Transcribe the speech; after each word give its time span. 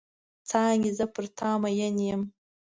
څانګې 0.49 0.91
زه 0.97 1.05
پر 1.13 1.25
تا 1.37 1.49
مئن 1.61 1.95
یم. 2.07 2.21